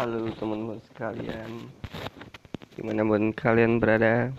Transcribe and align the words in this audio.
Halo 0.00 0.32
teman-teman 0.32 0.80
sekalian. 0.88 1.68
Di 2.72 2.80
mana 2.80 3.04
pun 3.04 3.36
kalian 3.36 3.76
berada? 3.76 4.32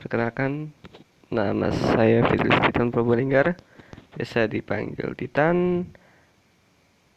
Perkenalkan 0.00 0.72
Nama 1.28 1.68
saya 1.68 2.24
Fitri 2.24 2.48
Titan 2.48 2.88
Probolinggar. 2.88 3.52
Biasa 4.16 4.48
dipanggil 4.48 5.12
Titan. 5.12 5.84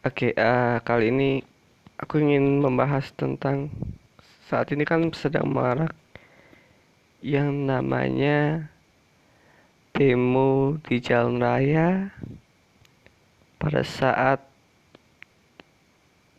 Oke 0.04 0.36
uh, 0.36 0.84
kali 0.84 1.16
ini 1.16 1.40
Aku 2.04 2.20
ingin 2.20 2.60
membahas 2.60 3.08
tentang 3.16 3.72
Saat 4.52 4.76
ini 4.76 4.84
kan 4.84 5.08
sedang 5.16 5.48
marak 5.48 5.96
Yang 7.24 7.56
namanya 7.56 8.68
Demo 9.96 10.76
di 10.84 11.00
jalan 11.00 11.40
raya. 11.40 12.12
Pada 13.56 13.80
saat 13.88 14.49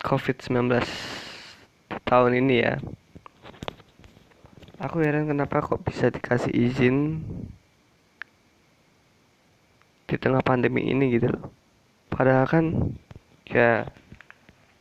COVID-19 0.01 0.81
tahun 2.09 2.31
ini 2.41 2.55
ya. 2.65 2.81
Aku 4.81 4.97
heran 4.97 5.29
kenapa 5.29 5.61
kok 5.61 5.85
bisa 5.85 6.09
dikasih 6.09 6.49
izin 6.49 7.21
di 10.09 10.15
tengah 10.17 10.41
pandemi 10.41 10.89
ini 10.89 11.13
gitu 11.13 11.29
loh. 11.29 11.53
Padahal 12.09 12.49
kan 12.49 12.65
ya 13.45 13.85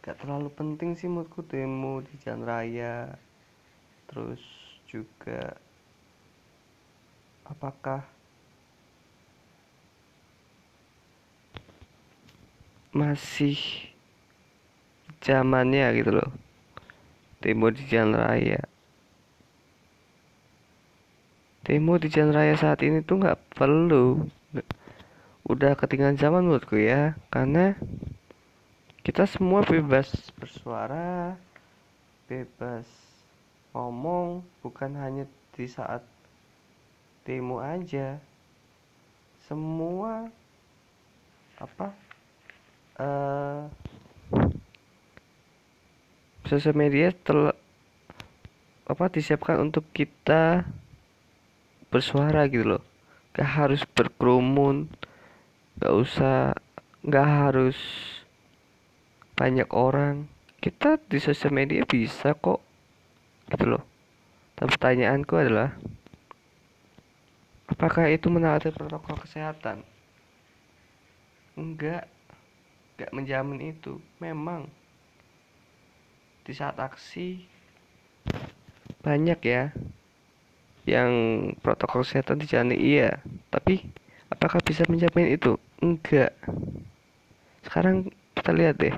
gak 0.01 0.25
terlalu 0.25 0.49
penting 0.57 0.97
sih 0.97 1.05
menurutku 1.05 1.45
demo 1.45 2.01
di 2.01 2.17
jalan 2.25 2.49
raya. 2.49 3.13
Terus 4.09 4.41
juga 4.89 5.55
apakah 7.45 8.03
masih 12.91 13.90
zamannya 15.21 15.93
gitu 15.97 16.11
loh. 16.17 16.31
Demo 17.41 17.73
di 17.73 17.85
jalan 17.89 18.21
raya. 18.21 18.61
Demo 21.65 21.97
di 21.97 22.09
jalan 22.09 22.33
raya 22.37 22.55
saat 22.57 22.81
ini 22.85 23.05
tuh 23.05 23.21
nggak 23.21 23.57
perlu. 23.57 24.25
Udah 25.49 25.77
ketinggalan 25.77 26.21
zaman 26.21 26.45
menurutku 26.45 26.77
ya 26.77 27.17
karena 27.33 27.77
kita 29.01 29.25
semua 29.25 29.65
bebas 29.65 30.13
bersuara 30.37 31.35
bebas 32.29 32.87
ngomong 33.73 34.45
bukan 34.61 34.93
hanya 35.01 35.25
di 35.57 35.67
saat 35.67 36.05
demo 37.25 37.59
aja. 37.65 38.21
Semua 39.49 40.31
apa 41.59 41.93
uh, 43.03 43.67
sosial 46.51 46.75
media 46.75 47.15
tel 47.15 47.55
apa 48.91 49.07
disiapkan 49.07 49.63
untuk 49.63 49.87
kita 49.95 50.67
bersuara 51.95 52.51
gitu 52.51 52.75
loh. 52.75 52.83
Gak 53.31 53.47
harus 53.47 53.87
berkerumun 53.87 54.91
gak 55.79 55.95
usah 55.95 56.59
gak 57.07 57.29
harus 57.31 57.79
banyak 59.39 59.71
orang. 59.71 60.27
Kita 60.59 60.99
di 60.99 61.23
sosial 61.23 61.55
media 61.55 61.87
bisa 61.87 62.35
kok 62.35 62.59
gitu 63.55 63.71
loh. 63.71 63.87
Tapi 64.59 64.75
pertanyaanku 64.75 65.35
adalah 65.39 65.79
apakah 67.71 68.11
itu 68.11 68.27
menaati 68.27 68.75
protokol 68.75 69.23
kesehatan? 69.23 69.87
Enggak 71.55 72.11
enggak 72.99 73.11
menjamin 73.15 73.73
itu. 73.73 74.03
Memang 74.19 74.80
di 76.45 76.53
saat 76.57 76.77
aksi 76.81 77.45
banyak 79.01 79.41
ya 79.45 79.73
yang 80.85 81.11
protokol 81.61 82.05
kesehatan 82.05 82.41
dijalani. 82.41 82.77
Iya 82.77 83.21
tapi 83.53 83.85
apakah 84.33 84.61
bisa 84.65 84.85
menjamin 84.89 85.37
itu? 85.37 85.57
Enggak. 85.81 86.37
Sekarang 87.65 88.09
kita 88.37 88.51
lihat 88.53 88.77
deh. 88.81 88.97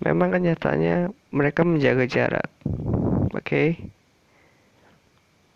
Memang 0.00 0.32
kenyataannya 0.32 1.12
mereka 1.32 1.60
menjaga 1.64 2.08
jarak 2.08 2.48
oke? 3.30 3.44
Okay? 3.44 3.76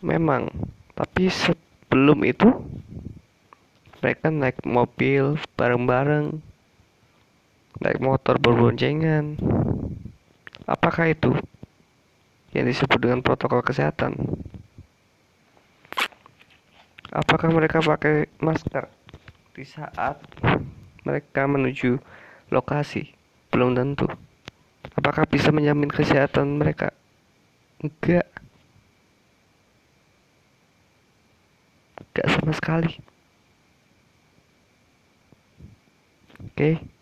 memang 0.04 0.52
tapi 0.92 1.32
sebelum 1.32 2.28
itu 2.28 2.52
mereka 4.04 4.28
naik 4.28 4.60
mobil 4.68 5.40
bareng-bareng 5.56 6.44
naik 7.80 7.98
motor 8.04 8.36
berboncengan 8.36 9.40
Apakah 10.64 11.12
itu 11.12 11.28
yang 12.56 12.64
disebut 12.64 12.96
dengan 12.96 13.20
protokol 13.20 13.60
kesehatan? 13.60 14.16
Apakah 17.12 17.52
mereka 17.52 17.84
pakai 17.84 18.32
masker 18.40 18.88
di 19.52 19.62
saat 19.68 20.18
mereka 21.04 21.44
menuju 21.44 22.00
lokasi? 22.48 23.12
Belum 23.52 23.76
tentu. 23.76 24.08
Apakah 24.96 25.28
bisa 25.28 25.52
menjamin 25.52 25.92
kesehatan 25.92 26.56
mereka? 26.56 26.96
Enggak. 27.84 28.24
Enggak 32.00 32.26
sama 32.32 32.52
sekali. 32.56 32.90
Oke. 36.40 36.80
Okay. 36.80 36.93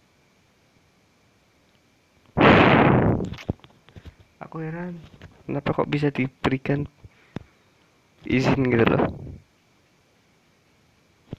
Aku 4.53 4.69
heran 4.69 5.01
kenapa 5.49 5.73
kok 5.73 5.89
bisa 5.89 6.13
diberikan 6.13 6.85
izin 8.29 8.69
gitu 8.69 8.85
loh? 8.85 9.09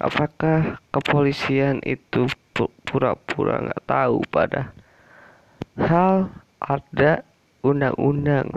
Apakah 0.02 0.82
kepolisian 0.90 1.78
itu 1.86 2.26
pura-pura 2.90 3.70
nggak 3.70 3.86
tahu 3.86 4.26
pada 4.34 4.74
hal 5.78 6.34
ada 6.58 7.22
undang-undang 7.62 8.50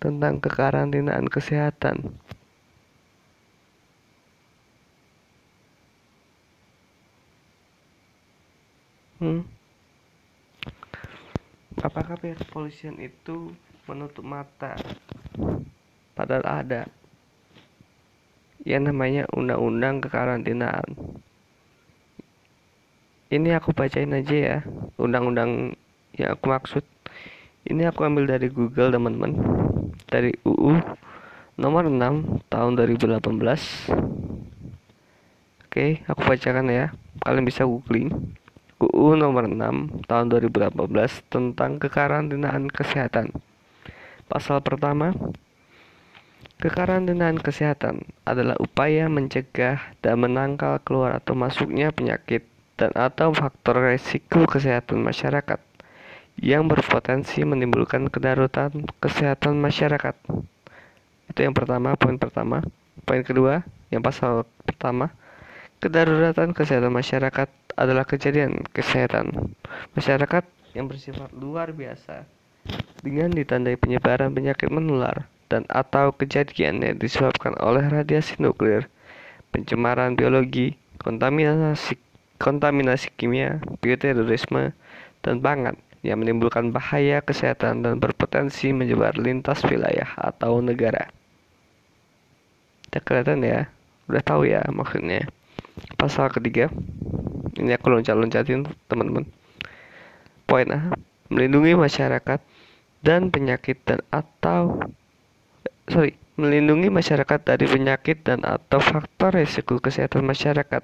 tentang 0.00 0.40
kekarantinaan 0.40 1.28
kesehatan? 1.28 2.16
Hmm? 9.20 9.44
apakah 11.82 12.14
pihak 12.14 12.38
kepolisian 12.46 12.96
itu 13.02 13.52
menutup 13.90 14.22
mata. 14.22 14.78
Padahal 16.14 16.44
ada. 16.46 16.82
Yang 18.62 18.94
namanya 18.94 19.22
undang-undang 19.34 19.98
kekarantinaan. 19.98 20.86
Ini 23.32 23.56
aku 23.58 23.72
bacain 23.72 24.12
aja 24.12 24.36
ya 24.36 24.58
undang-undang 25.00 25.72
yang 26.14 26.30
aku 26.36 26.52
maksud. 26.52 26.84
Ini 27.64 27.88
aku 27.90 28.04
ambil 28.06 28.28
dari 28.28 28.52
Google 28.52 28.92
teman-teman. 28.92 29.34
Dari 30.06 30.36
UU 30.44 30.78
nomor 31.56 31.88
6 31.88 32.48
tahun 32.52 32.72
2018 32.76 33.18
oke 35.64 35.86
aku 36.06 36.20
bacakan 36.22 36.68
ya. 36.68 36.92
Kalian 37.24 37.48
bisa 37.48 37.64
googling. 37.64 38.36
UU 38.78 39.16
nomor 39.16 39.48
6 39.48 40.06
tahun 40.06 40.26
2018 40.28 40.76
tentang 41.32 41.80
kekarantinaan 41.80 42.68
kesehatan 42.68 43.32
Pasal 44.32 44.64
pertama, 44.64 45.12
kekarantinaan 46.56 47.36
kesehatan 47.36 48.00
adalah 48.24 48.56
upaya 48.64 49.04
mencegah 49.12 49.92
dan 50.00 50.24
menangkal 50.24 50.80
keluar 50.88 51.20
atau 51.20 51.36
masuknya 51.36 51.92
penyakit 51.92 52.40
dan 52.80 52.96
atau 52.96 53.36
faktor 53.36 53.92
resiko 53.92 54.48
kesehatan 54.48 55.04
masyarakat 55.04 55.60
yang 56.40 56.64
berpotensi 56.64 57.44
menimbulkan 57.44 58.08
kedaruratan 58.08 58.88
kesehatan 59.04 59.60
masyarakat. 59.60 60.16
Itu 61.28 61.38
yang 61.44 61.52
pertama, 61.52 61.92
poin 62.00 62.16
pertama. 62.16 62.64
Poin 63.04 63.20
kedua, 63.20 63.68
yang 63.92 64.00
pasal 64.00 64.48
pertama, 64.64 65.12
kedaruratan 65.84 66.56
kesehatan 66.56 66.88
masyarakat 66.88 67.52
adalah 67.76 68.08
kejadian 68.08 68.64
kesehatan 68.72 69.52
masyarakat 69.92 70.48
yang 70.72 70.88
bersifat 70.88 71.28
luar 71.36 71.76
biasa 71.76 72.24
dengan 73.02 73.34
ditandai 73.34 73.74
penyebaran 73.74 74.30
penyakit 74.30 74.70
menular 74.70 75.26
dan 75.50 75.66
atau 75.68 76.14
kejadian 76.14 76.80
yang 76.80 76.96
disebabkan 76.96 77.52
oleh 77.60 77.84
radiasi 77.90 78.40
nuklir, 78.40 78.88
pencemaran 79.52 80.16
biologi, 80.16 80.78
kontaminasi 81.02 81.98
kontaminasi 82.40 83.14
kimia, 83.14 83.62
bioterorisme, 83.78 84.74
dan 85.22 85.38
pangan 85.38 85.78
yang 86.02 86.18
menimbulkan 86.18 86.74
bahaya 86.74 87.22
kesehatan 87.22 87.86
dan 87.86 88.02
berpotensi 88.02 88.74
menyebar 88.74 89.14
lintas 89.14 89.62
wilayah 89.62 90.10
atau 90.18 90.58
negara. 90.58 91.06
Tidak 92.90 93.02
kelihatan 93.06 93.46
ya, 93.46 93.70
udah 94.10 94.22
tahu 94.26 94.50
ya 94.50 94.66
maksudnya. 94.74 95.30
Pasal 95.94 96.34
ketiga, 96.34 96.66
ini 97.54 97.70
aku 97.72 97.94
loncat-loncatin 97.94 98.66
teman-teman. 98.90 99.24
Poin 100.44 100.68
A, 100.74 100.92
melindungi 101.30 101.78
masyarakat 101.78 102.42
dan 103.02 103.34
penyakit 103.34 103.82
dan 103.82 104.00
atau 104.14 104.78
sorry 105.90 106.14
melindungi 106.38 106.88
masyarakat 106.88 107.44
dari 107.44 107.66
penyakit 107.68 108.24
dan 108.24 108.40
atau 108.46 108.80
faktor 108.80 109.36
resiko 109.36 109.76
kesehatan 109.82 110.24
masyarakat 110.24 110.80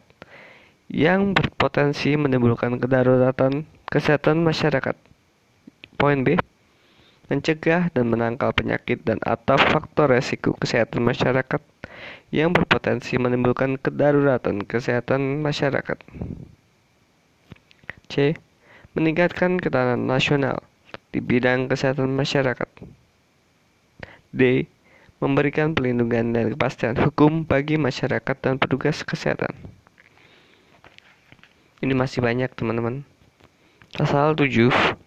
yang 0.93 1.32
berpotensi 1.32 2.19
menimbulkan 2.19 2.76
kedaruratan 2.76 3.65
kesehatan 3.88 4.44
masyarakat. 4.44 4.97
Poin 5.97 6.20
B 6.23 6.37
mencegah 7.29 7.93
dan 7.93 8.09
menangkal 8.09 8.56
penyakit 8.56 9.05
dan 9.05 9.20
atau 9.20 9.61
faktor 9.61 10.12
resiko 10.12 10.56
kesehatan 10.56 11.05
masyarakat 11.05 11.61
yang 12.32 12.53
berpotensi 12.53 13.17
menimbulkan 13.20 13.76
kedaruratan 13.81 14.65
kesehatan 14.65 15.44
masyarakat. 15.44 15.99
C. 18.09 18.37
Meningkatkan 18.97 19.61
ketahanan 19.61 20.09
nasional 20.09 20.65
di 21.12 21.20
bidang 21.25 21.69
kesehatan 21.69 22.12
masyarakat. 22.12 22.69
D. 24.34 24.69
Memberikan 25.19 25.75
pelindungan 25.75 26.31
dan 26.31 26.55
kepastian 26.55 26.94
hukum 26.94 27.43
bagi 27.43 27.75
masyarakat 27.75 28.37
dan 28.38 28.55
petugas 28.55 29.02
kesehatan. 29.02 29.50
Ini 31.82 31.90
masih 31.94 32.22
banyak 32.22 32.55
teman-teman. 32.55 33.02
Pasal 33.99 34.38
7 34.38 34.99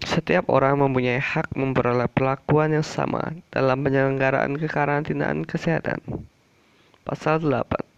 setiap 0.00 0.48
orang 0.48 0.80
mempunyai 0.80 1.20
hak 1.20 1.52
memperoleh 1.52 2.08
perlakuan 2.08 2.72
yang 2.72 2.86
sama 2.86 3.36
dalam 3.52 3.84
penyelenggaraan 3.84 4.56
kekarantinaan 4.56 5.44
kesehatan. 5.44 6.00
Pasal 7.04 7.44
8. 7.44 7.89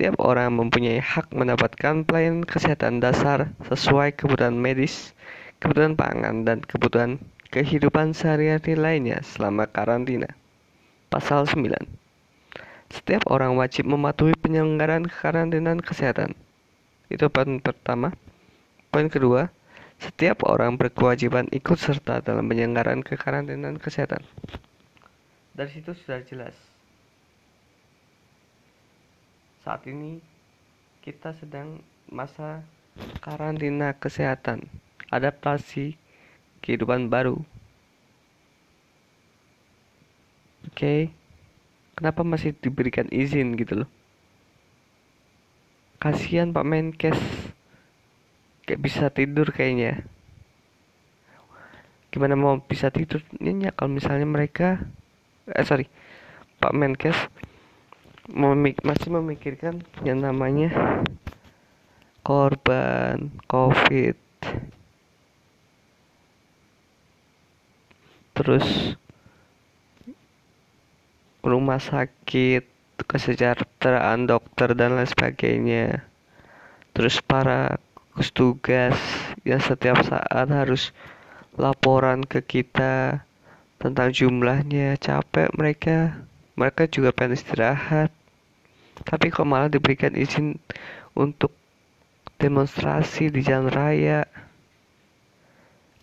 Setiap 0.00 0.16
orang 0.24 0.56
mempunyai 0.56 0.96
hak 0.96 1.28
mendapatkan 1.28 2.08
pelayanan 2.08 2.48
kesehatan 2.48 3.04
dasar 3.04 3.52
sesuai 3.68 4.16
kebutuhan 4.16 4.56
medis, 4.56 5.12
kebutuhan 5.60 5.92
pangan, 5.92 6.40
dan 6.48 6.64
kebutuhan 6.64 7.20
kehidupan 7.52 8.16
sehari-hari 8.16 8.80
lainnya 8.80 9.20
selama 9.20 9.68
karantina. 9.68 10.32
Pasal 11.12 11.44
9. 11.44 11.76
Setiap 12.88 13.28
orang 13.28 13.60
wajib 13.60 13.92
mematuhi 13.92 14.32
penyelenggaraan 14.40 15.04
kekarantinaan 15.04 15.84
kesehatan. 15.84 16.32
Itu 17.12 17.28
poin 17.28 17.60
pertama. 17.60 18.16
Poin 18.88 19.12
kedua, 19.12 19.52
setiap 20.00 20.48
orang 20.48 20.80
berkewajiban 20.80 21.44
ikut 21.52 21.76
serta 21.76 22.24
dalam 22.24 22.48
penyelenggaraan 22.48 23.04
kekarantinaan 23.04 23.76
kesehatan. 23.76 24.24
Dari 25.52 25.68
situ 25.68 25.92
sudah 25.92 26.24
jelas. 26.24 26.69
Saat 29.60 29.84
ini 29.88 30.20
kita 31.04 31.36
sedang 31.36 31.80
masa 32.08 32.64
karantina 33.20 33.92
kesehatan, 33.96 34.64
adaptasi 35.12 35.96
kehidupan 36.64 37.12
baru. 37.12 37.40
Oke. 40.68 40.76
Okay. 40.76 41.00
Kenapa 41.96 42.24
masih 42.24 42.56
diberikan 42.56 43.12
izin 43.12 43.60
gitu 43.60 43.84
loh? 43.84 43.90
Kasihan 46.00 46.48
Pak 46.48 46.64
Menkes 46.64 47.20
kayak 48.70 48.86
bisa 48.86 49.10
tidur 49.10 49.50
kayaknya 49.50 50.06
gimana 52.14 52.38
mau 52.38 52.58
bisa 52.62 52.86
tidur 52.94 53.18
tidurnya 53.26 53.74
kalau 53.74 53.90
misalnya 53.90 54.26
mereka 54.30 54.78
eh 55.50 55.66
sorry 55.66 55.90
Pak 56.62 56.70
Menkes 56.70 57.18
memik 58.30 58.80
masih 58.86 59.10
memikirkan 59.10 59.82
yang 60.06 60.22
namanya 60.22 60.70
korban 62.22 63.34
COVID. 63.50 64.16
Terus 68.38 68.96
rumah 71.42 71.82
sakit 71.82 72.64
kesejahteraan 73.04 74.30
dokter 74.30 74.72
dan 74.78 74.96
lain 74.96 75.10
sebagainya. 75.10 76.06
Terus 76.94 77.18
para 77.20 77.82
tugas 78.30 78.96
yang 79.42 79.60
setiap 79.60 80.04
saat 80.04 80.46
harus 80.52 80.92
laporan 81.56 82.22
ke 82.22 82.44
kita 82.44 83.24
tentang 83.80 84.12
jumlahnya 84.12 85.00
capek 85.00 85.48
mereka. 85.56 86.20
Mereka 86.60 86.92
juga 86.92 87.16
pengen 87.16 87.40
istirahat 87.40 88.12
tapi 89.04 89.32
kok 89.32 89.48
malah 89.48 89.72
diberikan 89.72 90.12
izin 90.16 90.58
untuk 91.16 91.52
demonstrasi 92.40 93.28
di 93.28 93.40
jalan 93.44 93.68
raya 93.68 94.24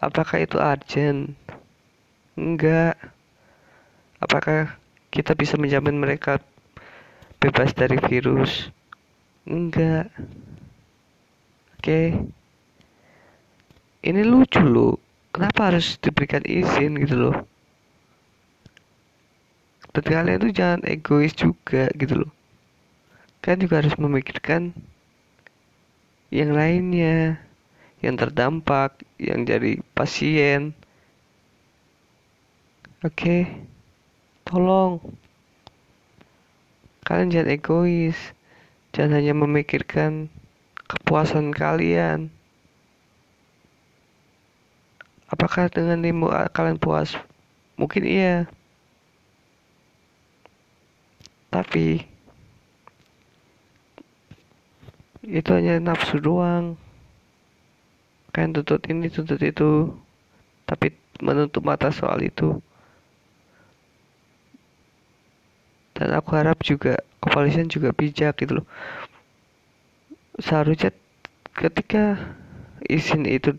apakah 0.01 0.41
itu 0.41 0.61
urgent 0.61 1.33
enggak 2.37 2.93
apakah 4.21 4.77
kita 5.09 5.33
bisa 5.33 5.57
menjamin 5.57 5.97
mereka 5.97 6.37
bebas 7.41 7.73
dari 7.73 7.97
virus 7.97 8.69
enggak 9.49 10.13
Oke. 11.87 12.09
Ini 14.03 14.21
lucu 14.27 14.59
loh. 14.59 14.99
Kenapa 15.31 15.71
harus 15.71 15.95
diberikan 16.03 16.43
izin 16.43 16.99
gitu 16.99 17.15
loh? 17.15 17.35
Dan 19.95 20.03
kalian 20.03 20.41
itu 20.43 20.49
jangan 20.51 20.81
egois 20.83 21.31
juga 21.31 21.87
gitu 21.95 22.27
loh. 22.27 22.31
Kan 23.43 23.63
juga 23.63 23.79
harus 23.79 23.95
memikirkan 23.95 24.75
yang 26.27 26.51
lainnya, 26.51 27.39
yang 28.03 28.15
terdampak, 28.19 28.99
yang 29.15 29.47
jadi 29.47 29.79
pasien. 29.95 30.75
Oke, 33.05 33.47
tolong 34.43 34.99
kalian 37.07 37.31
jangan 37.31 37.53
egois, 37.55 38.19
jangan 38.91 39.23
hanya 39.23 39.31
memikirkan 39.31 40.27
kepuasan 40.91 41.55
kalian. 41.55 42.27
Apakah 45.27 45.71
dengan 45.71 46.03
demo 46.03 46.27
kalian 46.51 46.79
puas? 46.79 47.15
Mungkin 47.79 48.03
iya. 48.03 48.47
Tapi 51.47 52.16
itu 55.27 55.49
hanya 55.51 55.77
nafsu 55.83 56.17
doang. 56.23 56.79
Kalian 58.31 58.55
tuntut 58.55 58.81
ini, 58.87 59.11
tuntut 59.11 59.39
itu. 59.43 59.91
Tapi 60.63 60.95
menutup 61.19 61.61
mata 61.67 61.91
soal 61.91 62.23
itu. 62.23 62.63
Dan 65.93 66.13
aku 66.13 66.37
harap 66.37 66.61
juga 66.61 67.01
kepolisian 67.27 67.67
juga 67.67 67.91
bijak 67.91 68.39
gitu 68.39 68.61
loh 68.61 68.67
seharusnya 70.37 70.93
ketika 71.57 72.17
izin 72.85 73.25
itu 73.25 73.57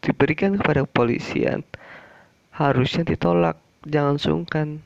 diberikan 0.00 0.56
kepada 0.56 0.86
kepolisian 0.86 1.66
harusnya 2.54 3.02
ditolak 3.02 3.58
jangan 3.82 4.16
sungkan 4.16 4.78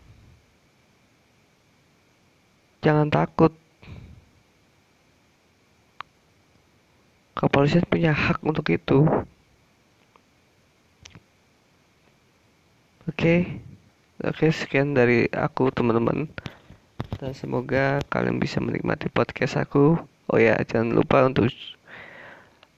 jangan 2.81 3.13
takut 3.13 3.53
kepolisian 7.45 7.85
punya 7.85 8.17
hak 8.17 8.41
untuk 8.41 8.73
itu. 8.73 9.05
Oke. 13.05 13.13
Okay. 13.13 13.41
oke 14.25 14.49
okay, 14.49 14.51
sekian 14.51 14.97
dari 14.97 15.29
aku 15.29 15.69
teman-teman. 15.69 16.25
Dan 17.21 17.37
semoga 17.37 18.01
kalian 18.09 18.41
bisa 18.41 18.65
menikmati 18.65 19.13
podcast 19.13 19.61
aku. 19.61 20.01
Oh 20.33 20.41
ya 20.41 20.57
jangan 20.65 20.97
lupa 20.97 21.29
untuk 21.29 21.53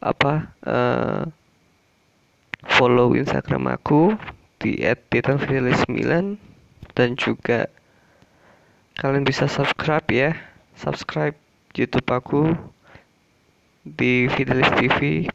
apa 0.02 0.50
uh, 0.66 1.30
follow 2.66 3.14
instagram 3.14 3.70
aku 3.70 4.18
di 4.58 4.82
@titanfidelis9 4.82 5.94
dan 6.98 7.08
juga 7.14 7.70
kalian 8.98 9.22
bisa 9.22 9.46
subscribe 9.46 10.10
ya. 10.10 10.34
Subscribe 10.74 11.38
YouTube 11.78 12.10
aku 12.10 12.50
di 13.86 14.26
Fidelis 14.34 14.66
TV 14.74 15.30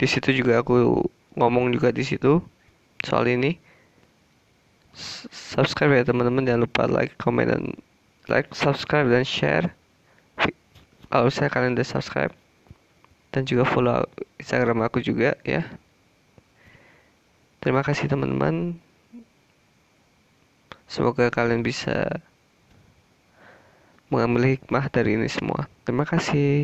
di 0.00 0.06
situ 0.08 0.32
juga 0.32 0.64
aku 0.64 1.04
ngomong 1.36 1.68
juga 1.76 1.92
di 1.92 2.00
situ 2.00 2.40
soal 3.04 3.28
ini 3.28 3.60
subscribe 5.28 5.92
ya 5.92 6.08
teman-teman 6.08 6.48
jangan 6.48 6.64
lupa 6.64 6.88
like 6.88 7.12
comment 7.20 7.52
dan 7.52 7.76
like 8.32 8.48
subscribe 8.56 9.04
dan 9.12 9.26
share 9.26 9.68
kalau 11.12 11.28
saya 11.28 11.52
kalian 11.52 11.76
udah 11.76 11.86
subscribe 11.86 12.32
dan 13.34 13.42
juga 13.42 13.66
follow 13.66 14.06
Instagram 14.38 14.86
aku 14.86 15.02
juga 15.02 15.34
ya. 15.42 15.66
Terima 17.58 17.82
kasih 17.82 18.06
teman-teman. 18.06 18.78
Semoga 20.86 21.26
kalian 21.34 21.66
bisa 21.66 22.22
mengambil 24.06 24.54
hikmah 24.54 24.86
dari 24.86 25.18
ini 25.18 25.26
semua. 25.26 25.66
Terima 25.82 26.06
kasih. 26.06 26.62